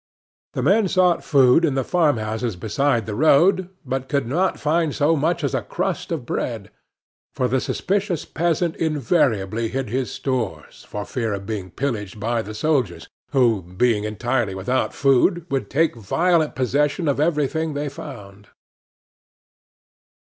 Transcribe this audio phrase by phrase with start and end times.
[0.53, 5.15] The men sought food in the farmhouses beside the road, but could not find so
[5.15, 6.71] much as a crust of bread;
[7.35, 12.55] for the suspicious peasant invariably hid his stores for fear of being pillaged by the
[12.55, 18.47] soldiers, who, being entirely without food, would take violent possession of everything they found.